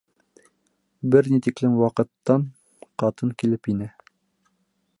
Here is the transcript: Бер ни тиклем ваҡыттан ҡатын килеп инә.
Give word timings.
Бер 1.15 1.29
ни 1.33 1.37
тиклем 1.47 1.75
ваҡыттан 1.81 2.47
ҡатын 3.05 3.35
килеп 3.43 3.71
инә. 3.75 3.91